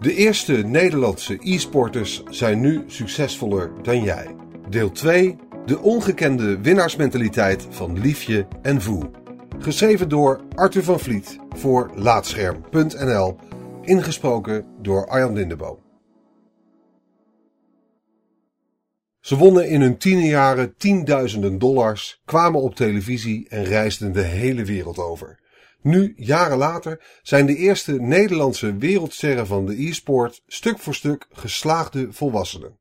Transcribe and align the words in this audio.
De 0.00 0.14
eerste 0.14 0.52
Nederlandse 0.52 1.38
e-sporters 1.40 2.22
zijn 2.30 2.60
nu 2.60 2.84
succesvoller 2.86 3.70
dan 3.82 4.02
jij. 4.02 4.34
Deel 4.68 4.90
2. 4.90 5.36
De 5.66 5.78
ongekende 5.78 6.60
winnaarsmentaliteit 6.60 7.66
van 7.70 8.00
Liefje 8.00 8.46
en 8.62 8.82
Voe. 8.82 9.10
Geschreven 9.58 10.08
door 10.08 10.40
Arthur 10.54 10.82
van 10.82 11.00
Vliet 11.00 11.38
voor 11.48 11.90
Laatscherm.nl. 11.94 13.36
Ingesproken 13.82 14.66
door 14.82 15.06
Arjan 15.06 15.32
Lindeboom. 15.32 15.78
Ze 19.20 19.36
wonnen 19.36 19.68
in 19.68 19.80
hun 19.80 19.98
tienerjaren 19.98 20.74
tienduizenden 20.76 21.58
dollars, 21.58 22.20
kwamen 22.24 22.60
op 22.60 22.74
televisie 22.74 23.48
en 23.48 23.64
reisden 23.64 24.12
de 24.12 24.22
hele 24.22 24.64
wereld 24.64 24.98
over. 24.98 25.38
Nu, 25.80 26.14
jaren 26.16 26.58
later, 26.58 27.04
zijn 27.22 27.46
de 27.46 27.56
eerste 27.56 27.92
Nederlandse 27.92 28.76
wereldsterren 28.76 29.46
van 29.46 29.66
de 29.66 29.88
e-sport 29.88 30.42
stuk 30.46 30.78
voor 30.78 30.94
stuk 30.94 31.26
geslaagde 31.32 32.12
volwassenen. 32.12 32.78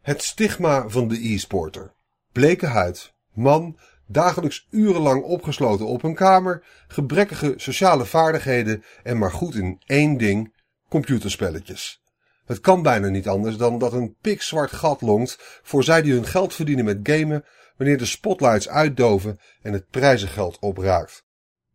Het 0.00 0.22
stigma 0.22 0.88
van 0.88 1.08
de 1.08 1.32
e-sporter. 1.32 1.94
Bleke 2.32 2.66
huid, 2.66 3.14
man, 3.32 3.78
dagelijks 4.06 4.66
urenlang 4.70 5.22
opgesloten 5.22 5.86
op 5.86 6.02
een 6.02 6.14
kamer, 6.14 6.64
gebrekkige 6.88 7.54
sociale 7.56 8.04
vaardigheden 8.04 8.84
en 9.02 9.18
maar 9.18 9.32
goed 9.32 9.54
in 9.54 9.82
één 9.86 10.16
ding, 10.16 10.54
computerspelletjes. 10.88 12.02
Het 12.44 12.60
kan 12.60 12.82
bijna 12.82 13.08
niet 13.08 13.28
anders 13.28 13.56
dan 13.56 13.78
dat 13.78 13.92
een 13.92 14.16
pikzwart 14.20 14.72
gat 14.72 15.00
longt 15.00 15.60
voor 15.62 15.84
zij 15.84 16.02
die 16.02 16.12
hun 16.12 16.26
geld 16.26 16.54
verdienen 16.54 16.84
met 16.84 16.98
gamen 17.02 17.44
wanneer 17.76 17.98
de 17.98 18.06
spotlights 18.06 18.68
uitdoven 18.68 19.38
en 19.62 19.72
het 19.72 19.88
prijzengeld 19.90 20.58
opraakt. 20.58 21.25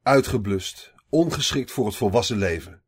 Uitgeblust, 0.04 0.94
ongeschikt 1.10 1.72
voor 1.72 1.86
het 1.86 1.96
volwassen 1.96 2.38
leven. 2.38 2.82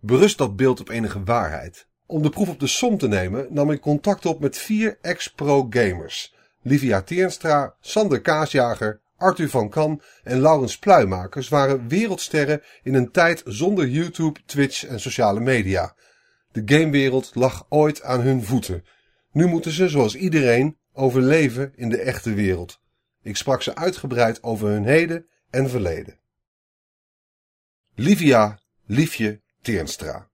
Berust 0.00 0.38
dat 0.38 0.56
beeld 0.56 0.80
op 0.80 0.88
enige 0.88 1.24
waarheid? 1.24 1.88
Om 2.06 2.22
de 2.22 2.28
proef 2.28 2.48
op 2.48 2.60
de 2.60 2.66
som 2.66 2.98
te 2.98 3.08
nemen 3.08 3.46
nam 3.50 3.70
ik 3.70 3.80
contact 3.80 4.26
op 4.26 4.40
met 4.40 4.58
vier 4.58 4.98
ex-pro 5.00 5.66
gamers. 5.70 6.34
Livia 6.62 7.02
Teernstra, 7.02 7.74
Sander 7.80 8.20
Kaasjager, 8.20 9.00
Arthur 9.16 9.50
van 9.50 9.68
Kan 9.68 10.02
en 10.22 10.40
Laurens 10.40 10.78
Pluimakers 10.78 11.48
waren 11.48 11.88
wereldsterren 11.88 12.62
in 12.82 12.94
een 12.94 13.10
tijd 13.10 13.42
zonder 13.44 13.88
YouTube, 13.88 14.40
Twitch 14.46 14.86
en 14.86 15.00
sociale 15.00 15.40
media. 15.40 15.94
De 16.52 16.62
gamewereld 16.64 17.30
lag 17.34 17.66
ooit 17.68 18.02
aan 18.02 18.20
hun 18.20 18.44
voeten. 18.44 18.84
Nu 19.32 19.46
moeten 19.46 19.72
ze, 19.72 19.88
zoals 19.88 20.16
iedereen, 20.16 20.76
overleven 20.92 21.72
in 21.76 21.88
de 21.88 22.00
echte 22.00 22.34
wereld. 22.34 22.80
Ik 23.22 23.36
sprak 23.36 23.62
ze 23.62 23.74
uitgebreid 23.74 24.42
over 24.42 24.68
hun 24.68 24.84
heden 24.84 25.26
en 25.50 25.70
verleden. 25.70 26.24
Livia, 27.98 28.58
Liefje, 28.86 29.40
Teernstra. 29.62 30.28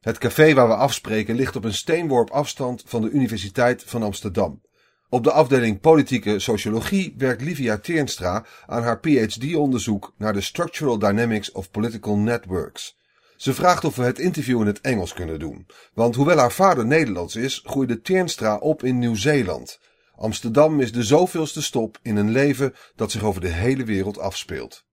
Het 0.00 0.18
café 0.18 0.54
waar 0.54 0.68
we 0.68 0.74
afspreken 0.74 1.34
ligt 1.34 1.56
op 1.56 1.64
een 1.64 1.74
steenworp 1.74 2.30
afstand 2.30 2.82
van 2.86 3.02
de 3.02 3.10
Universiteit 3.10 3.82
van 3.86 4.02
Amsterdam. 4.02 4.62
Op 5.08 5.24
de 5.24 5.32
afdeling 5.32 5.80
politieke 5.80 6.38
sociologie 6.38 7.14
werkt 7.18 7.42
Livia 7.42 7.78
Teernstra 7.78 8.46
aan 8.66 8.82
haar 8.82 9.00
PhD-onderzoek 9.00 10.14
naar 10.16 10.32
de 10.32 10.40
Structural 10.40 10.98
Dynamics 10.98 11.52
of 11.52 11.70
Political 11.70 12.16
Networks. 12.16 12.96
Ze 13.36 13.54
vraagt 13.54 13.84
of 13.84 13.96
we 13.96 14.02
het 14.02 14.18
interview 14.18 14.60
in 14.60 14.66
het 14.66 14.80
Engels 14.80 15.12
kunnen 15.12 15.38
doen, 15.38 15.66
want 15.94 16.14
hoewel 16.14 16.38
haar 16.38 16.52
vader 16.52 16.86
Nederlands 16.86 17.36
is, 17.36 17.62
groeide 17.64 18.00
Teernstra 18.00 18.56
op 18.56 18.84
in 18.84 18.98
Nieuw-Zeeland. 18.98 19.78
Amsterdam 20.16 20.80
is 20.80 20.92
de 20.92 21.02
zoveelste 21.02 21.62
stop 21.62 21.98
in 22.02 22.16
een 22.16 22.30
leven 22.30 22.74
dat 22.96 23.10
zich 23.10 23.22
over 23.22 23.40
de 23.40 23.52
hele 23.52 23.84
wereld 23.84 24.18
afspeelt. 24.18 24.84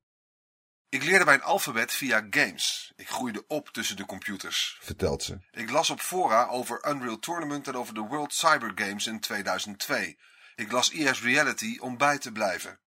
Ik 0.92 1.03
leerde 1.03 1.25
mijn 1.25 1.42
alfabet 1.42 1.92
via 1.92 2.28
games. 2.30 2.94
Ik 2.95 3.09
groeide 3.09 3.44
op 3.47 3.70
tussen 3.70 3.95
de 3.95 4.06
computers, 4.06 4.78
vertelt 4.81 5.23
ze. 5.23 5.38
Ik 5.52 5.70
las 5.70 5.89
op 5.89 6.00
fora 6.00 6.48
over 6.48 6.89
Unreal 6.89 7.20
Tournament 7.20 7.67
en 7.67 7.75
over 7.75 7.94
de 7.94 8.00
World 8.00 8.33
Cyber 8.33 8.72
Games 8.75 9.08
in 9.08 9.20
2002. 9.20 10.17
Ik 10.55 10.71
las 10.71 10.92
ES 10.92 11.21
Reality 11.21 11.77
om 11.80 11.98
bij 11.98 12.17
te 12.17 12.32
blijven. 12.32 12.80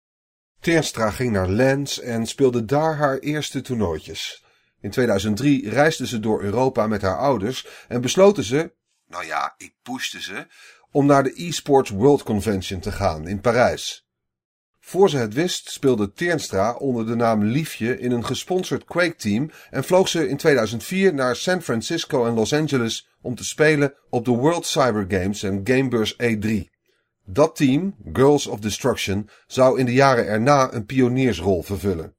Teernstra 0.59 1.11
ging 1.11 1.31
naar 1.31 1.47
Lens 1.47 1.99
en 1.99 2.27
speelde 2.27 2.65
daar 2.65 2.95
haar 2.95 3.17
eerste 3.17 3.61
toernooitjes. 3.61 4.43
In 4.79 4.91
2003 4.91 5.69
reisde 5.69 6.07
ze 6.07 6.19
door 6.19 6.41
Europa 6.41 6.87
met 6.87 7.01
haar 7.01 7.17
ouders 7.17 7.67
en 7.87 8.01
besloten 8.01 8.43
ze, 8.43 8.73
nou 9.07 9.25
ja, 9.25 9.53
ik 9.57 9.73
pushte 9.81 10.21
ze, 10.21 10.47
om 10.91 11.05
naar 11.05 11.23
de 11.23 11.33
eSports 11.33 11.89
World 11.89 12.23
Convention 12.23 12.79
te 12.79 12.91
gaan 12.91 13.27
in 13.27 13.41
Parijs. 13.41 14.02
Voor 14.85 15.09
ze 15.09 15.17
het 15.17 15.33
wist 15.33 15.71
speelde 15.71 16.13
Teernstra 16.13 16.73
onder 16.73 17.05
de 17.05 17.15
naam 17.15 17.43
Liefje 17.43 17.99
in 17.99 18.11
een 18.11 18.25
gesponsord 18.25 18.83
Quake-team 18.83 19.51
en 19.69 19.83
vloog 19.83 20.07
ze 20.07 20.29
in 20.29 20.37
2004 20.37 21.13
naar 21.13 21.35
San 21.35 21.61
Francisco 21.61 22.25
en 22.25 22.33
Los 22.33 22.53
Angeles 22.53 23.09
om 23.21 23.35
te 23.35 23.43
spelen 23.43 23.93
op 24.09 24.25
de 24.25 24.31
World 24.31 24.65
Cyber 24.65 25.05
Games 25.07 25.43
en 25.43 25.61
Gamebeurs 25.63 26.15
E3. 26.23 26.49
Dat 27.25 27.55
team, 27.55 27.95
Girls 28.13 28.47
of 28.47 28.59
Destruction, 28.59 29.29
zou 29.47 29.79
in 29.79 29.85
de 29.85 29.93
jaren 29.93 30.27
erna 30.27 30.73
een 30.73 30.85
pioniersrol 30.85 31.61
vervullen. 31.61 32.15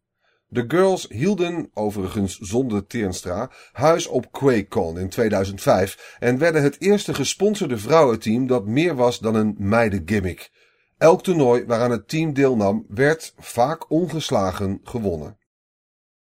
De 0.47 0.65
Girls 0.69 1.07
hielden, 1.09 1.71
overigens 1.75 2.39
zonder 2.39 2.87
Teernstra, 2.87 3.51
huis 3.73 4.07
op 4.07 4.33
QuakeCon 4.33 4.99
in 4.99 5.09
2005 5.09 6.17
en 6.19 6.39
werden 6.39 6.63
het 6.63 6.81
eerste 6.81 7.15
gesponsorde 7.15 7.79
vrouwenteam 7.79 8.47
dat 8.47 8.67
meer 8.67 8.95
was 8.95 9.19
dan 9.19 9.35
een 9.35 9.55
meidengimmick. 9.59 10.51
Elk 10.99 11.23
toernooi 11.23 11.65
waaraan 11.65 11.91
het 11.91 12.09
team 12.09 12.33
deelnam 12.33 12.87
werd, 12.89 13.35
vaak 13.39 13.91
ongeslagen, 13.91 14.81
gewonnen. 14.85 15.39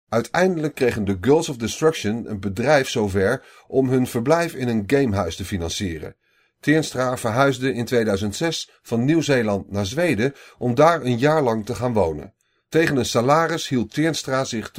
Uiteindelijk 0.09 0.75
kregen 0.75 1.05
de 1.05 1.17
Girls 1.21 1.49
of 1.49 1.57
Destruction 1.57 2.29
een 2.29 2.39
bedrijf 2.39 2.89
zover 2.89 3.45
om 3.67 3.89
hun 3.89 4.07
verblijf 4.07 4.53
in 4.53 4.67
een 4.67 4.83
gamehuis 4.87 5.35
te 5.35 5.45
financieren. 5.45 6.15
Teernstra 6.59 7.17
verhuisde 7.17 7.73
in 7.73 7.85
2006 7.85 8.79
van 8.81 9.05
Nieuw-Zeeland 9.05 9.71
naar 9.71 9.85
Zweden 9.85 10.33
om 10.57 10.75
daar 10.75 11.01
een 11.01 11.17
jaar 11.17 11.41
lang 11.41 11.65
te 11.65 11.75
gaan 11.75 11.93
wonen. 11.93 12.33
Tegen 12.69 12.97
een 12.97 13.05
salaris 13.05 13.67
hield 13.67 13.93
Teernstra 13.93 14.43
zich 14.43 14.71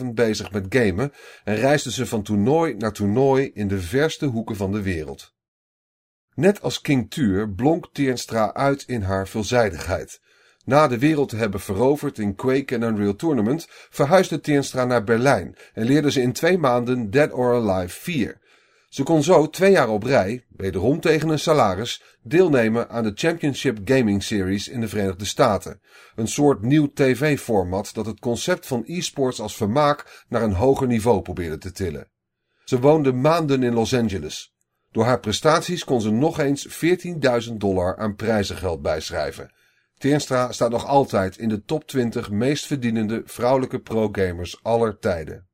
24-7 0.00 0.04
bezig 0.14 0.52
met 0.52 0.66
gamen 0.68 1.12
en 1.44 1.56
reisde 1.56 1.92
ze 1.92 2.06
van 2.06 2.22
toernooi 2.22 2.74
naar 2.74 2.92
toernooi 2.92 3.50
in 3.54 3.68
de 3.68 3.80
verste 3.80 4.26
hoeken 4.26 4.56
van 4.56 4.72
de 4.72 4.82
wereld. 4.82 5.36
Net 6.38 6.62
als 6.62 6.80
King 6.80 7.10
Tuur 7.10 7.50
blonk 7.50 7.88
Teernstra 7.92 8.54
uit 8.54 8.84
in 8.86 9.02
haar 9.02 9.28
veelzijdigheid. 9.28 10.20
Na 10.64 10.88
de 10.88 10.98
wereld 10.98 11.28
te 11.28 11.36
hebben 11.36 11.60
veroverd 11.60 12.18
in 12.18 12.34
Quake 12.34 12.74
en 12.74 12.82
Unreal 12.82 13.16
Tournament, 13.16 13.66
verhuisde 13.68 14.40
Teernstra 14.40 14.84
naar 14.84 15.04
Berlijn 15.04 15.56
en 15.74 15.84
leerde 15.84 16.10
ze 16.10 16.22
in 16.22 16.32
twee 16.32 16.58
maanden 16.58 17.10
Dead 17.10 17.32
or 17.32 17.54
Alive 17.54 18.00
4. 18.00 18.40
Ze 18.88 19.02
kon 19.02 19.22
zo 19.22 19.50
twee 19.50 19.70
jaar 19.70 19.88
op 19.88 20.02
rij, 20.02 20.44
wederom 20.56 21.00
tegen 21.00 21.28
een 21.28 21.38
salaris, 21.38 22.02
deelnemen 22.22 22.88
aan 22.88 23.04
de 23.04 23.12
Championship 23.14 23.78
Gaming 23.84 24.22
Series 24.22 24.68
in 24.68 24.80
de 24.80 24.88
Verenigde 24.88 25.24
Staten. 25.24 25.80
Een 26.14 26.28
soort 26.28 26.62
nieuw 26.62 26.92
tv-format 26.94 27.94
dat 27.94 28.06
het 28.06 28.20
concept 28.20 28.66
van 28.66 28.82
e-sports 28.86 29.40
als 29.40 29.56
vermaak 29.56 30.24
naar 30.28 30.42
een 30.42 30.52
hoger 30.52 30.86
niveau 30.86 31.22
probeerde 31.22 31.58
te 31.58 31.72
tillen. 31.72 32.10
Ze 32.64 32.80
woonde 32.80 33.12
maanden 33.12 33.62
in 33.62 33.74
Los 33.74 33.94
Angeles. 33.94 34.56
Door 34.98 35.06
haar 35.06 35.20
prestaties 35.20 35.84
kon 35.84 36.00
ze 36.00 36.10
nog 36.10 36.38
eens 36.38 36.68
14.000 37.48 37.52
dollar 37.52 37.96
aan 37.96 38.14
prijzengeld 38.14 38.82
bijschrijven. 38.82 39.52
Teernstra 39.98 40.52
staat 40.52 40.70
nog 40.70 40.86
altijd 40.86 41.36
in 41.36 41.48
de 41.48 41.62
top 41.62 41.86
20 41.86 42.30
meest 42.30 42.66
verdienende 42.66 43.22
vrouwelijke 43.24 43.80
pro-gamers 43.80 44.62
aller 44.62 44.98
tijden. 44.98 45.48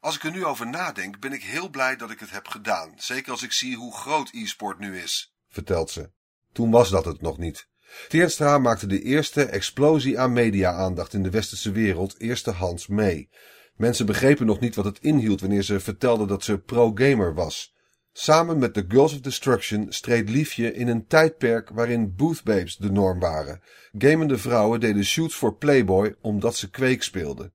Als 0.00 0.16
ik 0.16 0.22
er 0.24 0.30
nu 0.30 0.44
over 0.44 0.66
nadenk, 0.66 1.20
ben 1.20 1.32
ik 1.32 1.42
heel 1.42 1.68
blij 1.68 1.96
dat 1.96 2.10
ik 2.10 2.20
het 2.20 2.30
heb 2.30 2.48
gedaan. 2.48 2.92
Zeker 2.96 3.30
als 3.30 3.42
ik 3.42 3.52
zie 3.52 3.76
hoe 3.76 3.94
groot 3.94 4.30
e-sport 4.32 4.78
nu 4.78 4.98
is, 4.98 5.34
vertelt 5.48 5.90
ze. 5.90 6.10
Toen 6.52 6.70
was 6.70 6.90
dat 6.90 7.04
het 7.04 7.20
nog 7.20 7.38
niet. 7.38 7.68
Teernstra 8.08 8.58
maakte 8.58 8.86
de 8.86 9.02
eerste 9.02 9.44
explosie 9.44 10.18
aan 10.18 10.32
media-aandacht 10.32 11.12
in 11.12 11.22
de 11.22 11.30
westerse 11.30 11.72
wereld 11.72 12.20
eerstehands 12.20 12.86
mee. 12.86 13.30
Mensen 13.74 14.06
begrepen 14.06 14.46
nog 14.46 14.60
niet 14.60 14.74
wat 14.74 14.84
het 14.84 14.98
inhield 14.98 15.40
wanneer 15.40 15.62
ze 15.62 15.80
vertelde 15.80 16.26
dat 16.26 16.44
ze 16.44 16.58
pro-gamer 16.58 17.34
was. 17.34 17.73
Samen 18.16 18.58
met 18.58 18.74
de 18.74 18.84
Girls 18.88 19.12
of 19.12 19.20
Destruction 19.20 19.86
streed 19.92 20.28
Liefje 20.28 20.72
in 20.72 20.88
een 20.88 21.06
tijdperk 21.06 21.68
waarin 21.68 22.14
boothbabes 22.16 22.76
de 22.76 22.90
norm 22.90 23.18
waren. 23.18 23.60
Gamende 23.98 24.38
vrouwen 24.38 24.80
deden 24.80 25.04
shoots 25.04 25.34
voor 25.34 25.56
Playboy 25.56 26.14
omdat 26.20 26.56
ze 26.56 26.70
kweek 26.70 27.02
speelden. 27.02 27.52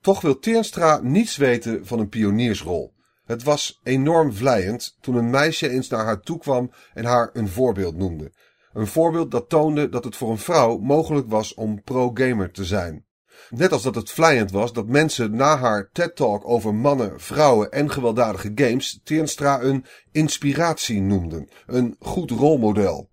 Toch 0.00 0.20
wil 0.20 0.38
Teernstra 0.38 1.00
niets 1.00 1.36
weten 1.36 1.86
van 1.86 1.98
een 1.98 2.08
pioniersrol. 2.08 2.94
Het 3.24 3.42
was 3.42 3.80
enorm 3.82 4.32
vlijend 4.32 4.96
toen 5.00 5.14
een 5.14 5.30
meisje 5.30 5.68
eens 5.68 5.88
naar 5.88 6.04
haar 6.04 6.20
toe 6.20 6.38
kwam 6.38 6.72
en 6.94 7.04
haar 7.04 7.30
een 7.32 7.48
voorbeeld 7.48 7.96
noemde. 7.96 8.32
Een 8.72 8.86
voorbeeld 8.86 9.30
dat 9.30 9.48
toonde 9.48 9.88
dat 9.88 10.04
het 10.04 10.16
voor 10.16 10.30
een 10.30 10.38
vrouw 10.38 10.78
mogelijk 10.78 11.28
was 11.28 11.54
om 11.54 11.82
pro-gamer 11.82 12.50
te 12.50 12.64
zijn. 12.64 13.06
Net 13.50 13.72
als 13.72 13.82
dat 13.82 13.94
het 13.94 14.10
vlijend 14.10 14.50
was 14.50 14.72
dat 14.72 14.86
mensen 14.86 15.36
na 15.36 15.58
haar 15.58 15.90
TED-talk 15.92 16.48
over 16.48 16.74
mannen, 16.74 17.20
vrouwen 17.20 17.70
en 17.70 17.90
gewelddadige 17.90 18.52
games 18.54 19.00
Teernstra 19.04 19.60
een 19.60 19.86
inspiratie 20.12 21.00
noemden. 21.00 21.48
Een 21.66 21.96
goed 21.98 22.30
rolmodel. 22.30 23.10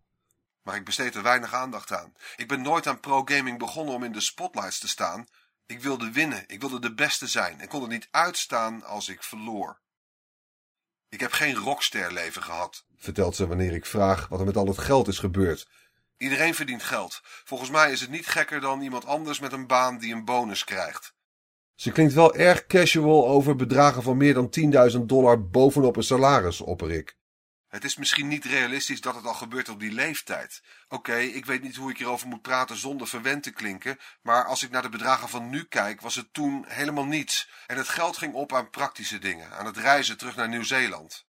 Maar 0.64 0.76
ik 0.76 0.86
besteed 0.86 1.16
er 1.16 1.24
weinig 1.24 1.54
aandacht 1.54 1.92
aan. 1.92 2.14
Ik 2.36 2.48
ben 2.48 2.62
nooit 2.62 2.88
aan 2.88 3.00
pro-gaming 3.00 3.58
begonnen 3.58 3.96
om 3.96 4.04
in 4.04 4.12
de 4.12 4.22
spotlights 4.22 4.80
te 4.80 4.88
staan. 4.88 5.26
Ik 5.66 5.82
wilde 5.82 6.12
winnen, 6.12 6.44
ik 6.48 6.60
wilde 6.60 6.80
de 6.80 6.94
beste 6.94 7.28
zijn 7.28 7.62
en 7.62 7.68
kon 7.68 7.82
het 7.82 7.90
niet 7.90 8.08
uitstaan 8.12 8.84
als 8.84 9.10
ik 9.10 9.24
verloor. 9.24 9.82
Ik 11.10 11.20
heb 11.20 11.32
geen 11.32 11.56
rocksterleven 11.56 12.44
gehad, 12.44 12.86
vertelt 12.98 13.36
ze 13.36 13.48
wanneer 13.48 13.74
ik 13.74 13.86
vraag 13.86 14.28
wat 14.28 14.40
er 14.40 14.46
met 14.46 14.58
al 14.58 14.68
het 14.68 14.78
geld 14.78 15.08
is 15.08 15.20
gebeurd. 15.20 15.68
Iedereen 16.20 16.56
verdient 16.56 16.84
geld. 16.84 17.22
Volgens 17.24 17.70
mij 17.70 17.92
is 17.92 18.02
het 18.02 18.10
niet 18.10 18.28
gekker 18.28 18.62
dan 18.62 18.82
iemand 18.82 19.06
anders 19.06 19.40
met 19.40 19.52
een 19.52 19.68
baan 19.68 19.98
die 19.98 20.14
een 20.14 20.26
bonus 20.26 20.64
krijgt. 20.64 21.14
Ze 21.76 21.92
klinkt 21.92 22.14
wel 22.14 22.36
erg 22.36 22.66
casual 22.66 23.28
over 23.28 23.56
bedragen 23.56 24.04
van 24.04 24.18
meer 24.18 24.34
dan 24.34 24.50
10.000 24.92 25.00
dollar 25.00 25.50
bovenop 25.50 25.96
een 25.96 26.04
salaris, 26.04 26.62
opper 26.62 26.92
ik. 26.92 27.18
Het 27.68 27.84
is 27.84 27.96
misschien 27.96 28.28
niet 28.28 28.46
realistisch 28.46 29.02
dat 29.02 29.16
het 29.16 29.26
al 29.26 29.34
gebeurt 29.34 29.70
op 29.70 29.80
die 29.80 29.92
leeftijd. 29.92 30.62
Oké, 30.88 31.16
ik 31.16 31.46
weet 31.46 31.62
niet 31.62 31.76
hoe 31.76 31.90
ik 31.90 31.98
hierover 31.98 32.28
moet 32.28 32.42
praten 32.42 32.78
zonder 32.78 33.08
verwend 33.08 33.44
te 33.44 33.52
klinken, 33.52 33.98
maar 34.22 34.46
als 34.46 34.64
ik 34.64 34.72
naar 34.72 34.82
de 34.82 34.90
bedragen 34.90 35.30
van 35.30 35.50
nu 35.50 35.64
kijk, 35.64 36.02
was 36.02 36.16
het 36.16 36.34
toen 36.34 36.66
helemaal 36.68 37.06
niets. 37.06 37.50
En 37.68 37.78
het 37.78 37.88
geld 37.88 38.18
ging 38.18 38.34
op 38.34 38.54
aan 38.54 38.70
praktische 38.70 39.20
dingen, 39.20 39.52
aan 39.52 39.66
het 39.66 39.78
reizen 39.78 40.18
terug 40.18 40.36
naar 40.36 40.50
Nieuw-Zeeland. 40.50 41.28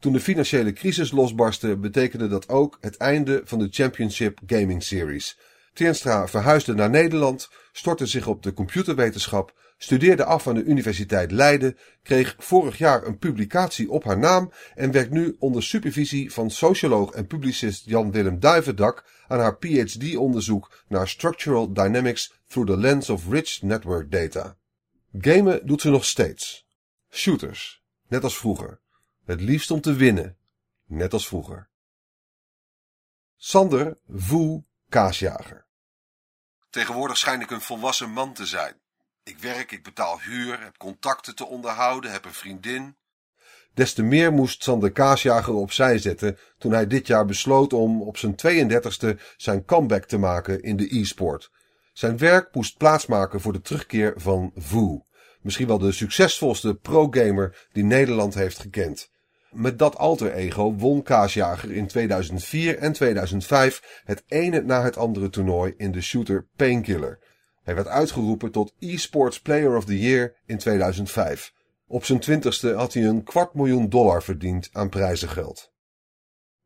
Toen 0.00 0.12
de 0.12 0.20
financiële 0.20 0.72
crisis 0.72 1.10
losbarstte, 1.10 1.76
betekende 1.76 2.28
dat 2.28 2.48
ook 2.48 2.78
het 2.80 2.96
einde 2.96 3.40
van 3.44 3.58
de 3.58 3.68
Championship 3.70 4.38
Gaming 4.46 4.82
Series. 4.82 5.38
Teenstra 5.72 6.28
verhuisde 6.28 6.74
naar 6.74 6.90
Nederland, 6.90 7.48
stortte 7.72 8.06
zich 8.06 8.26
op 8.26 8.42
de 8.42 8.52
computerwetenschap, 8.52 9.54
studeerde 9.78 10.24
af 10.24 10.48
aan 10.48 10.54
de 10.54 10.62
Universiteit 10.62 11.30
Leiden, 11.30 11.76
kreeg 12.02 12.34
vorig 12.38 12.78
jaar 12.78 13.06
een 13.06 13.18
publicatie 13.18 13.90
op 13.90 14.04
haar 14.04 14.18
naam 14.18 14.52
en 14.74 14.90
werkt 14.90 15.10
nu 15.10 15.36
onder 15.38 15.62
supervisie 15.62 16.32
van 16.32 16.50
socioloog 16.50 17.12
en 17.12 17.26
publicist 17.26 17.84
Jan-Willem 17.84 18.40
Duivendak 18.40 19.04
aan 19.28 19.40
haar 19.40 19.56
PhD-onderzoek 19.56 20.84
naar 20.88 21.08
Structural 21.08 21.72
Dynamics 21.72 22.32
through 22.46 22.70
the 22.70 22.78
lens 22.78 23.10
of 23.10 23.28
rich 23.30 23.62
network 23.62 24.10
data. 24.10 24.56
Gamen 25.18 25.66
doet 25.66 25.80
ze 25.80 25.90
nog 25.90 26.04
steeds. 26.04 26.66
Shooters, 27.10 27.82
net 28.08 28.24
als 28.24 28.38
vroeger. 28.38 28.80
Het 29.28 29.40
liefst 29.40 29.70
om 29.70 29.80
te 29.80 29.92
winnen, 29.92 30.36
net 30.84 31.12
als 31.12 31.26
vroeger. 31.26 31.68
Sander 33.36 33.98
Voe 34.08 34.64
Kaasjager 34.88 35.66
Tegenwoordig 36.70 37.16
schijn 37.16 37.40
ik 37.40 37.50
een 37.50 37.60
volwassen 37.60 38.10
man 38.10 38.32
te 38.32 38.46
zijn. 38.46 38.74
Ik 39.22 39.38
werk, 39.38 39.72
ik 39.72 39.82
betaal 39.82 40.20
huur, 40.20 40.62
heb 40.62 40.76
contacten 40.76 41.34
te 41.34 41.46
onderhouden, 41.46 42.12
heb 42.12 42.24
een 42.24 42.32
vriendin. 42.32 42.96
Des 43.74 43.92
te 43.92 44.02
meer 44.02 44.32
moest 44.32 44.62
Sander 44.62 44.92
Kaasjager 44.92 45.54
opzij 45.54 45.98
zetten 45.98 46.38
toen 46.58 46.72
hij 46.72 46.86
dit 46.86 47.06
jaar 47.06 47.24
besloot 47.24 47.72
om 47.72 48.02
op 48.02 48.16
zijn 48.16 48.34
32e 48.46 49.20
zijn 49.36 49.64
comeback 49.64 50.04
te 50.04 50.18
maken 50.18 50.62
in 50.62 50.76
de 50.76 50.98
e-sport. 50.98 51.50
Zijn 51.92 52.18
werk 52.18 52.54
moest 52.54 52.76
plaatsmaken 52.76 53.40
voor 53.40 53.52
de 53.52 53.60
terugkeer 53.60 54.12
van 54.16 54.52
VOO, 54.54 55.06
misschien 55.40 55.66
wel 55.66 55.78
de 55.78 55.92
succesvolste 55.92 56.74
pro-gamer 56.74 57.66
die 57.72 57.84
Nederland 57.84 58.34
heeft 58.34 58.58
gekend. 58.58 59.16
Met 59.52 59.78
dat 59.78 59.96
alter 59.96 60.32
ego 60.32 60.74
won 60.74 61.02
Kaasjager 61.02 61.72
in 61.72 61.86
2004 61.86 62.78
en 62.78 62.92
2005 62.92 64.02
het 64.04 64.22
ene 64.26 64.60
na 64.60 64.82
het 64.82 64.96
andere 64.96 65.30
toernooi 65.30 65.74
in 65.76 65.92
de 65.92 66.00
shooter 66.00 66.46
Painkiller. 66.56 67.18
Hij 67.62 67.74
werd 67.74 67.86
uitgeroepen 67.86 68.50
tot 68.50 68.74
eSports 68.78 69.40
Player 69.40 69.76
of 69.76 69.84
the 69.84 69.98
Year 69.98 70.34
in 70.46 70.58
2005. 70.58 71.52
Op 71.86 72.04
zijn 72.04 72.20
twintigste 72.20 72.74
had 72.74 72.92
hij 72.92 73.04
een 73.04 73.22
kwart 73.22 73.54
miljoen 73.54 73.88
dollar 73.88 74.22
verdiend 74.22 74.68
aan 74.72 74.88
prijzengeld. 74.88 75.72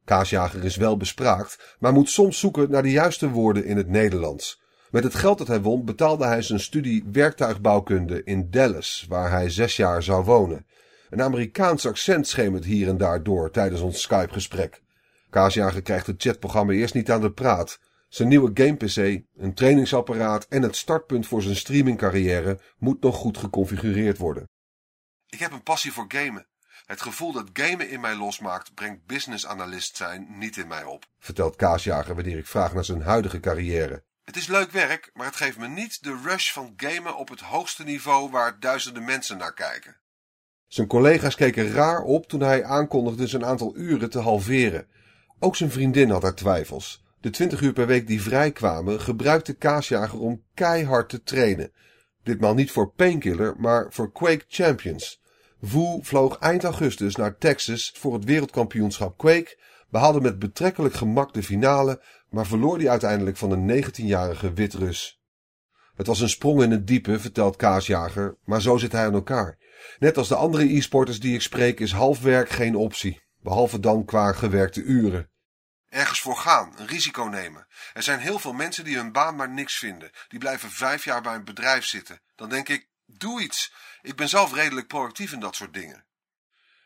Kaasjager 0.04 0.64
is 0.64 0.76
wel 0.76 0.96
bespraakt, 0.96 1.76
maar 1.78 1.92
moet 1.92 2.10
soms 2.10 2.38
zoeken 2.38 2.70
naar 2.70 2.82
de 2.82 2.90
juiste 2.90 3.30
woorden 3.30 3.64
in 3.64 3.76
het 3.76 3.88
Nederlands. 3.88 4.60
Met 4.90 5.04
het 5.04 5.14
geld 5.14 5.38
dat 5.38 5.46
hij 5.46 5.60
won 5.60 5.84
betaalde 5.84 6.24
hij 6.24 6.42
zijn 6.42 6.60
studie 6.60 7.04
werktuigbouwkunde 7.12 8.24
in 8.24 8.50
Dallas, 8.50 9.06
waar 9.08 9.30
hij 9.30 9.50
zes 9.50 9.76
jaar 9.76 10.02
zou 10.02 10.24
wonen. 10.24 10.66
Een 11.12 11.22
Amerikaans 11.22 11.86
accent 11.86 12.28
schemert 12.28 12.64
hier 12.64 12.88
en 12.88 12.96
daar 12.96 13.22
door 13.22 13.50
tijdens 13.50 13.80
ons 13.80 14.02
Skype-gesprek. 14.02 14.82
Kaasjager 15.30 15.82
krijgt 15.82 16.06
het 16.06 16.22
chatprogramma 16.22 16.72
eerst 16.72 16.94
niet 16.94 17.10
aan 17.10 17.20
de 17.20 17.32
praat. 17.32 17.78
Zijn 18.08 18.28
nieuwe 18.28 18.50
game-pc, 18.54 18.96
een 19.36 19.54
trainingsapparaat 19.54 20.46
en 20.48 20.62
het 20.62 20.76
startpunt 20.76 21.26
voor 21.26 21.42
zijn 21.42 21.56
streamingcarrière 21.56 22.60
moet 22.78 23.02
nog 23.02 23.16
goed 23.16 23.38
geconfigureerd 23.38 24.18
worden. 24.18 24.48
Ik 25.26 25.38
heb 25.38 25.52
een 25.52 25.62
passie 25.62 25.92
voor 25.92 26.04
gamen. 26.08 26.46
Het 26.86 27.02
gevoel 27.02 27.32
dat 27.32 27.50
gamen 27.52 27.90
in 27.90 28.00
mij 28.00 28.16
losmaakt, 28.16 28.74
brengt 28.74 29.06
business 29.06 29.46
analyst 29.46 29.96
zijn 29.96 30.26
niet 30.38 30.56
in 30.56 30.68
mij 30.68 30.84
op, 30.84 31.06
vertelt 31.18 31.56
Kaasjager 31.56 32.14
wanneer 32.14 32.38
ik 32.38 32.46
vraag 32.46 32.74
naar 32.74 32.84
zijn 32.84 33.02
huidige 33.02 33.40
carrière. 33.40 34.04
Het 34.24 34.36
is 34.36 34.46
leuk 34.46 34.70
werk, 34.70 35.10
maar 35.14 35.26
het 35.26 35.36
geeft 35.36 35.58
me 35.58 35.68
niet 35.68 36.02
de 36.02 36.20
rush 36.24 36.52
van 36.52 36.72
gamen 36.76 37.16
op 37.16 37.28
het 37.28 37.40
hoogste 37.40 37.84
niveau 37.84 38.30
waar 38.30 38.60
duizenden 38.60 39.04
mensen 39.04 39.38
naar 39.38 39.54
kijken. 39.54 40.00
Zijn 40.72 40.86
collega's 40.86 41.34
keken 41.34 41.72
raar 41.72 42.02
op 42.02 42.26
toen 42.26 42.40
hij 42.40 42.64
aankondigde 42.64 43.26
zijn 43.26 43.44
aantal 43.44 43.76
uren 43.76 44.10
te 44.10 44.18
halveren. 44.18 44.86
Ook 45.38 45.56
zijn 45.56 45.70
vriendin 45.70 46.10
had 46.10 46.22
haar 46.22 46.34
twijfels. 46.34 47.04
De 47.20 47.30
20 47.30 47.60
uur 47.60 47.72
per 47.72 47.86
week 47.86 48.06
die 48.06 48.22
vrijkwamen 48.22 49.00
gebruikte 49.00 49.52
Kaasjager 49.52 50.20
om 50.20 50.42
keihard 50.54 51.08
te 51.08 51.22
trainen. 51.22 51.72
Ditmaal 52.22 52.54
niet 52.54 52.70
voor 52.70 52.92
Painkiller, 52.92 53.54
maar 53.58 53.86
voor 53.90 54.12
Quake 54.12 54.44
Champions. 54.48 55.22
Wu 55.58 55.98
vloog 56.02 56.38
eind 56.38 56.64
augustus 56.64 57.16
naar 57.16 57.38
Texas 57.38 57.92
voor 57.96 58.14
het 58.14 58.24
wereldkampioenschap 58.24 59.18
Quake, 59.18 59.58
behaalde 59.90 60.20
met 60.20 60.38
betrekkelijk 60.38 60.94
gemak 60.94 61.34
de 61.34 61.42
finale, 61.42 62.02
maar 62.30 62.46
verloor 62.46 62.78
die 62.78 62.90
uiteindelijk 62.90 63.36
van 63.36 63.50
een 63.50 63.84
19-jarige 63.84 64.52
Witrus. 64.52 65.21
Het 65.96 66.06
was 66.06 66.20
een 66.20 66.28
sprong 66.28 66.62
in 66.62 66.70
het 66.70 66.86
diepe, 66.86 67.20
vertelt 67.20 67.56
Kaasjager, 67.56 68.36
maar 68.44 68.60
zo 68.60 68.76
zit 68.76 68.92
hij 68.92 69.06
aan 69.06 69.14
elkaar. 69.14 69.58
Net 69.98 70.16
als 70.18 70.28
de 70.28 70.34
andere 70.34 70.76
e-sporters 70.76 71.20
die 71.20 71.34
ik 71.34 71.42
spreek 71.42 71.80
is 71.80 71.92
halfwerk 71.92 72.48
geen 72.48 72.76
optie, 72.76 73.22
behalve 73.40 73.80
dan 73.80 74.04
qua 74.04 74.32
gewerkte 74.32 74.82
uren. 74.82 75.30
Ergens 75.88 76.20
voor 76.20 76.36
gaan, 76.36 76.72
een 76.76 76.86
risico 76.86 77.24
nemen. 77.24 77.66
Er 77.92 78.02
zijn 78.02 78.18
heel 78.18 78.38
veel 78.38 78.52
mensen 78.52 78.84
die 78.84 78.96
hun 78.96 79.12
baan 79.12 79.36
maar 79.36 79.48
niks 79.48 79.78
vinden. 79.78 80.10
Die 80.28 80.38
blijven 80.38 80.70
vijf 80.70 81.04
jaar 81.04 81.22
bij 81.22 81.34
een 81.34 81.44
bedrijf 81.44 81.84
zitten. 81.84 82.20
Dan 82.36 82.48
denk 82.48 82.68
ik, 82.68 82.88
doe 83.06 83.42
iets. 83.42 83.72
Ik 84.02 84.16
ben 84.16 84.28
zelf 84.28 84.54
redelijk 84.54 84.86
proactief 84.86 85.32
in 85.32 85.40
dat 85.40 85.56
soort 85.56 85.74
dingen. 85.74 86.04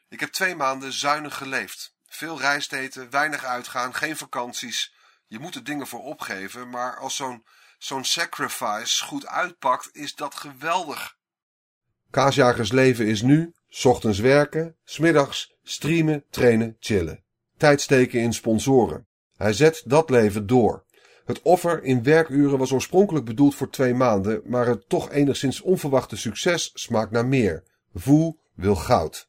Ik 0.09 0.21
heb 0.21 0.31
twee 0.31 0.55
maanden 0.55 0.93
zuinig 0.93 1.37
geleefd. 1.37 1.95
Veel 2.07 2.41
rijsteten, 2.41 3.11
weinig 3.11 3.45
uitgaan, 3.45 3.95
geen 3.95 4.17
vakanties. 4.17 4.95
Je 5.27 5.39
moet 5.39 5.55
er 5.55 5.65
dingen 5.65 5.87
voor 5.87 6.03
opgeven, 6.03 6.71
maar 6.71 6.99
als 6.99 7.17
zo'n 7.17 7.45
zo'n 7.79 8.05
sacrifice 8.05 9.05
goed 9.05 9.27
uitpakt, 9.27 9.89
is 9.93 10.15
dat 10.15 10.35
geweldig. 10.35 11.17
Kaasjagersleven 12.11 13.07
is 13.07 13.23
nu, 13.23 13.55
ochtends 13.85 14.19
werken, 14.19 14.77
smiddags 14.85 15.55
streamen, 15.63 16.25
trainen, 16.31 16.77
chillen. 16.81 17.25
Tijd 17.57 17.81
steken 17.81 18.21
in 18.21 18.33
sponsoren. 18.33 19.07
Hij 19.37 19.53
zet 19.53 19.83
dat 19.87 20.11
leven 20.11 20.47
door. 20.47 20.85
Het 21.25 21.43
offer 21.43 21.83
in 21.83 22.03
werkuren 22.03 22.59
was 22.59 22.73
oorspronkelijk 22.73 23.25
bedoeld 23.25 23.55
voor 23.55 23.71
twee 23.71 23.95
maanden, 23.95 24.43
maar 24.45 24.67
het 24.67 24.89
toch 24.89 25.11
enigszins 25.11 25.61
onverwachte 25.61 26.17
succes 26.17 26.71
smaakt 26.75 27.11
naar 27.11 27.27
meer. 27.27 27.65
Voel 27.95 28.41
wil 28.55 28.75
goud. 28.75 29.29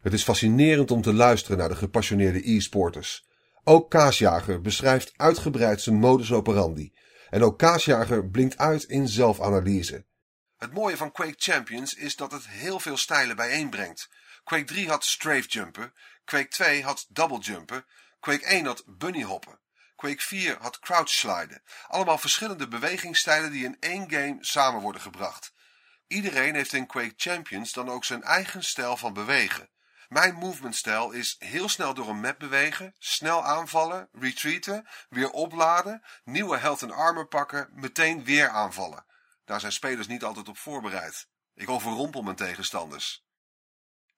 Het 0.00 0.12
is 0.12 0.22
fascinerend 0.22 0.90
om 0.90 1.02
te 1.02 1.12
luisteren 1.12 1.58
naar 1.58 1.68
de 1.68 1.76
gepassioneerde 1.76 2.50
e-sporters. 2.50 3.28
Ook 3.64 3.90
Kaasjager 3.90 4.60
beschrijft 4.60 5.12
uitgebreid 5.16 5.80
zijn 5.80 5.96
modus 5.96 6.32
operandi. 6.32 6.92
En 7.30 7.42
ook 7.42 7.58
Kaasjager 7.58 8.28
blinkt 8.28 8.58
uit 8.58 8.82
in 8.82 9.08
zelfanalyse. 9.08 10.04
Het 10.56 10.72
mooie 10.72 10.96
van 10.96 11.12
Quake 11.12 11.34
Champions 11.36 11.94
is 11.94 12.16
dat 12.16 12.32
het 12.32 12.48
heel 12.48 12.80
veel 12.80 12.96
stijlen 12.96 13.36
bijeenbrengt. 13.36 14.08
Quake 14.44 14.64
3 14.64 14.88
had 14.88 15.04
strafe 15.04 15.48
jumpen, 15.48 15.94
Quake 16.24 16.48
2 16.48 16.82
had 16.82 17.06
double 17.08 17.38
jumpen, 17.38 17.84
Quake 18.20 18.44
1 18.44 18.66
had 18.66 18.82
bunny 18.86 19.22
hoppen, 19.22 19.58
Quake 19.96 20.22
4 20.22 20.56
had 20.60 20.78
crouch 20.78 21.08
sliden. 21.08 21.62
Allemaal 21.86 22.18
verschillende 22.18 22.68
bewegingsstijlen 22.68 23.52
die 23.52 23.64
in 23.64 23.76
één 23.80 24.10
game 24.10 24.36
samen 24.40 24.80
worden 24.80 25.00
gebracht. 25.00 25.52
Iedereen 26.06 26.54
heeft 26.54 26.72
in 26.72 26.86
Quake 26.86 27.14
Champions 27.16 27.72
dan 27.72 27.88
ook 27.88 28.04
zijn 28.04 28.22
eigen 28.22 28.64
stijl 28.64 28.96
van 28.96 29.12
bewegen. 29.12 29.70
Mijn 30.10 30.34
movementstijl 30.34 31.10
is 31.10 31.36
heel 31.38 31.68
snel 31.68 31.94
door 31.94 32.08
een 32.08 32.20
map 32.20 32.38
bewegen, 32.38 32.94
snel 32.98 33.44
aanvallen, 33.44 34.08
retreaten, 34.12 34.86
weer 35.08 35.30
opladen, 35.30 36.02
nieuwe 36.24 36.58
health 36.58 36.82
en 36.82 36.90
armor 36.90 37.26
pakken, 37.26 37.68
meteen 37.72 38.24
weer 38.24 38.48
aanvallen. 38.48 39.04
Daar 39.44 39.60
zijn 39.60 39.72
spelers 39.72 40.06
niet 40.06 40.24
altijd 40.24 40.48
op 40.48 40.58
voorbereid. 40.58 41.28
Ik 41.54 41.68
overrompel 41.68 42.22
mijn 42.22 42.36
tegenstanders. 42.36 43.24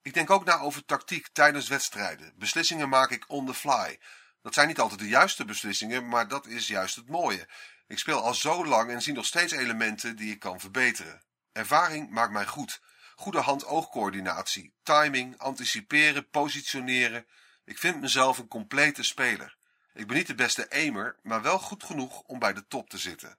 Ik 0.03 0.15
denk 0.15 0.31
ook 0.31 0.45
na 0.45 0.59
over 0.59 0.85
tactiek 0.85 1.29
tijdens 1.33 1.69
wedstrijden. 1.69 2.33
Beslissingen 2.37 2.89
maak 2.89 3.11
ik 3.11 3.25
on 3.29 3.47
the 3.47 3.55
fly. 3.55 4.01
Dat 4.43 4.55
zijn 4.55 4.69
niet 4.69 4.81
altijd 4.81 5.01
de 5.01 5.09
juiste 5.09 5.45
beslissingen, 5.45 6.09
maar 6.09 6.29
dat 6.29 6.47
is 6.47 6.67
juist 6.67 6.97
het 6.97 7.09
mooie. 7.09 7.49
Ik 7.87 7.99
speel 7.99 8.23
al 8.23 8.35
zo 8.35 8.67
lang 8.67 8.91
en 8.91 9.03
zie 9.03 9.15
nog 9.15 9.27
steeds 9.27 9.53
elementen 9.53 10.17
die 10.17 10.33
ik 10.33 10.39
kan 10.39 10.61
verbeteren. 10.61 11.23
Ervaring 11.53 12.11
maakt 12.11 12.33
mij 12.33 12.47
goed. 12.47 12.81
Goede 13.23 13.41
hand-oogcoördinatie, 13.41 14.75
timing, 14.83 15.39
anticiperen, 15.39 16.29
positioneren. 16.29 17.27
Ik 17.65 17.79
vind 17.79 18.01
mezelf 18.01 18.39
een 18.39 18.49
complete 18.49 19.03
speler. 19.03 19.57
Ik 19.95 20.07
ben 20.07 20.17
niet 20.17 20.27
de 20.27 20.35
beste 20.35 20.71
aimer, 20.71 21.17
maar 21.23 21.43
wel 21.43 21.59
goed 21.59 21.85
genoeg 21.85 22.21
om 22.21 22.39
bij 22.39 22.53
de 22.53 22.67
top 22.67 22.91
te 22.91 22.99
zitten. 22.99 23.39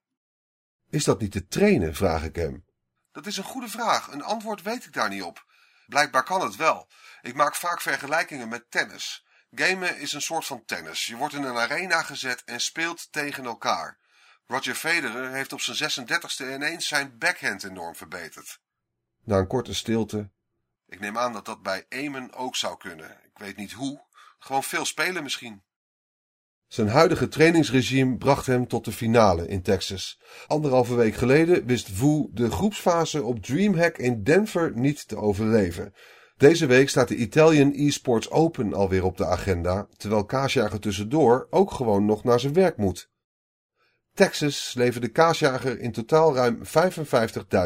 Is 0.89 1.03
dat 1.03 1.19
niet 1.19 1.31
te 1.31 1.47
trainen, 1.47 1.95
vraag 1.95 2.23
ik 2.23 2.35
hem. 2.35 2.65
Dat 3.11 3.25
is 3.25 3.37
een 3.37 3.43
goede 3.43 3.67
vraag. 3.67 4.07
Een 4.07 4.23
antwoord 4.23 4.61
weet 4.61 4.85
ik 4.85 4.93
daar 4.93 5.09
niet 5.09 5.23
op. 5.23 5.45
Blijkbaar 5.87 6.23
kan 6.23 6.41
het 6.41 6.55
wel. 6.55 6.87
Ik 7.21 7.35
maak 7.35 7.55
vaak 7.55 7.81
vergelijkingen 7.81 8.49
met 8.49 8.71
tennis. 8.71 9.25
Gamen 9.51 9.97
is 9.97 10.13
een 10.13 10.21
soort 10.21 10.45
van 10.45 10.65
tennis. 10.65 11.05
Je 11.05 11.15
wordt 11.15 11.33
in 11.33 11.43
een 11.43 11.57
arena 11.57 12.03
gezet 12.03 12.43
en 12.43 12.61
speelt 12.61 13.11
tegen 13.11 13.45
elkaar. 13.45 13.99
Roger 14.47 14.75
Federer 14.75 15.31
heeft 15.31 15.53
op 15.53 15.61
zijn 15.61 15.91
36e 15.91 16.53
ineens 16.53 16.87
zijn 16.87 17.17
backhand 17.17 17.63
enorm 17.63 17.95
verbeterd. 17.95 18.61
Na 19.23 19.37
een 19.37 19.47
korte 19.47 19.73
stilte. 19.73 20.29
Ik 20.87 20.99
neem 20.99 21.17
aan 21.17 21.33
dat 21.33 21.45
dat 21.45 21.61
bij 21.61 21.85
Eamon 21.89 22.33
ook 22.33 22.55
zou 22.55 22.77
kunnen. 22.77 23.09
Ik 23.09 23.37
weet 23.37 23.57
niet 23.57 23.71
hoe. 23.71 24.01
Gewoon 24.39 24.63
veel 24.63 24.85
spelen 24.85 25.23
misschien. 25.23 25.63
Zijn 26.67 26.87
huidige 26.87 27.27
trainingsregime 27.27 28.17
bracht 28.17 28.45
hem 28.45 28.67
tot 28.67 28.85
de 28.85 28.91
finale 28.91 29.47
in 29.47 29.61
Texas. 29.61 30.19
Anderhalve 30.47 30.95
week 30.95 31.15
geleden 31.15 31.65
wist 31.65 31.99
Wu 31.99 32.27
de 32.31 32.51
groepsfase 32.51 33.23
op 33.23 33.43
DreamHack 33.43 33.97
in 33.97 34.23
Denver 34.23 34.71
niet 34.75 35.07
te 35.07 35.17
overleven. 35.17 35.93
Deze 36.37 36.65
week 36.65 36.89
staat 36.89 37.07
de 37.07 37.15
Italian 37.15 37.73
Esports 37.73 38.29
Open 38.29 38.73
alweer 38.73 39.03
op 39.03 39.17
de 39.17 39.25
agenda, 39.25 39.87
terwijl 39.97 40.25
Kaasjager 40.25 40.79
tussendoor 40.79 41.47
ook 41.49 41.71
gewoon 41.71 42.05
nog 42.05 42.23
naar 42.23 42.39
zijn 42.39 42.53
werk 42.53 42.77
moet. 42.77 43.09
Texas 44.13 44.73
leverde 44.73 45.07
Kaasjager 45.07 45.79
in 45.79 45.91
totaal 45.91 46.35
ruim 46.35 46.61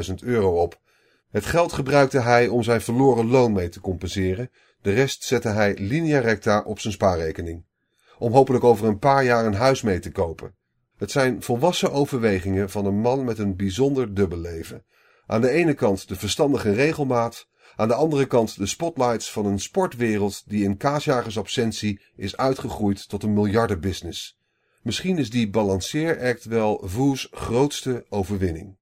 55.000 0.07 0.13
euro 0.15 0.61
op. 0.61 0.79
Het 1.31 1.45
geld 1.45 1.73
gebruikte 1.73 2.19
hij 2.19 2.47
om 2.47 2.63
zijn 2.63 2.81
verloren 2.81 3.27
loon 3.27 3.51
mee 3.51 3.69
te 3.69 3.79
compenseren. 3.79 4.51
De 4.81 4.93
rest 4.93 5.23
zette 5.23 5.49
hij 5.49 5.77
linea 5.77 6.19
recta 6.19 6.61
op 6.61 6.79
zijn 6.79 6.93
spaarrekening. 6.93 7.65
Om 8.17 8.31
hopelijk 8.31 8.63
over 8.63 8.87
een 8.87 8.99
paar 8.99 9.23
jaar 9.23 9.45
een 9.45 9.53
huis 9.53 9.81
mee 9.81 9.99
te 9.99 10.11
kopen. 10.11 10.55
Het 10.97 11.11
zijn 11.11 11.41
volwassen 11.41 11.91
overwegingen 11.91 12.69
van 12.69 12.85
een 12.85 12.99
man 12.99 13.23
met 13.23 13.39
een 13.39 13.55
bijzonder 13.55 14.13
dubbel 14.13 14.37
leven. 14.37 14.85
Aan 15.25 15.41
de 15.41 15.49
ene 15.49 15.73
kant 15.73 16.07
de 16.07 16.15
verstandige 16.15 16.71
regelmaat, 16.71 17.47
aan 17.75 17.87
de 17.87 17.93
andere 17.93 18.25
kant 18.25 18.57
de 18.57 18.65
spotlights 18.65 19.31
van 19.31 19.45
een 19.45 19.59
sportwereld 19.59 20.43
die 20.49 20.63
in 20.63 20.77
kaasjagers 20.77 21.37
absentie 21.37 22.01
is 22.15 22.37
uitgegroeid 22.37 23.09
tot 23.09 23.23
een 23.23 23.33
miljardenbusiness. 23.33 24.39
Misschien 24.81 25.17
is 25.17 25.29
die 25.29 25.49
balanceeract 25.49 26.45
wel 26.45 26.81
Vu's 26.85 27.27
grootste 27.31 28.05
overwinning. 28.09 28.77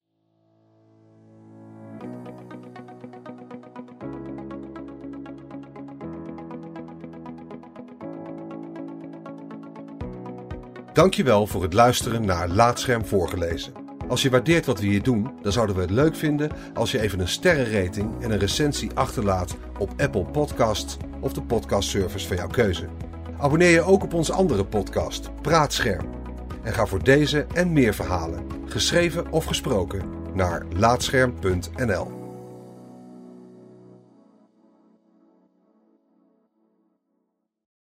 Dankjewel 10.96 11.48
voor 11.48 11.62
het 11.62 11.74
luisteren 11.74 12.26
naar 12.26 12.48
Laatscherm 12.48 13.06
voorgelezen. 13.06 13.74
Als 14.08 14.22
je 14.22 14.30
waardeert 14.30 14.66
wat 14.66 14.80
we 14.80 14.86
hier 14.86 15.04
doen, 15.04 15.32
dan 15.42 15.52
zouden 15.52 15.76
we 15.76 15.82
het 15.82 15.90
leuk 15.90 16.16
vinden 16.16 16.52
als 16.74 16.92
je 16.92 17.02
even 17.02 17.20
een 17.20 17.28
sterrenrating 17.28 18.22
en 18.24 18.32
een 18.32 18.40
recensie 18.40 18.92
achterlaat 18.94 19.56
op 19.78 19.94
Apple 19.98 20.26
Podcasts 20.26 20.98
of 21.20 21.34
de 21.34 21.42
podcastservice 21.42 22.28
van 22.28 22.38
jouw 22.38 22.48
keuze. 22.48 22.88
Abonneer 23.38 23.70
je 23.70 23.82
ook 23.82 24.04
op 24.04 24.14
onze 24.14 24.34
andere 24.34 24.66
podcast, 24.66 25.30
Praatscherm. 25.42 26.10
En 26.64 26.74
ga 26.74 26.86
voor 26.86 27.04
deze 27.04 27.46
en 27.54 27.74
meer 27.74 27.94
verhalen, 27.94 28.48
geschreven 28.66 29.32
of 29.32 29.46
gesproken, 29.46 30.02
naar 30.34 30.66
laatscherm.nl. 30.76 32.25